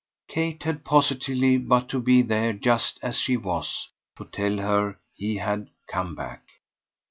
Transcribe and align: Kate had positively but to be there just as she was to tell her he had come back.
Kate 0.27 0.63
had 0.63 0.83
positively 0.83 1.59
but 1.59 1.87
to 1.89 1.99
be 1.99 2.23
there 2.23 2.53
just 2.53 2.97
as 3.03 3.19
she 3.19 3.37
was 3.37 3.89
to 4.17 4.25
tell 4.25 4.57
her 4.57 4.97
he 5.13 5.35
had 5.37 5.69
come 5.87 6.15
back. 6.15 6.41